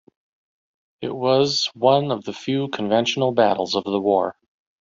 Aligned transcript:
It 1.01 1.15
was 1.15 1.69
one 1.75 2.09
of 2.09 2.23
the 2.23 2.33
few 2.33 2.69
conventional 2.69 3.33
battles 3.33 3.75
of 3.75 3.83
the 3.83 3.99
war. 4.01 4.35